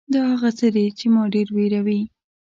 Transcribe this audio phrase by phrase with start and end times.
[0.13, 2.01] دا هغه څه دي چې ما ډېر وېروي.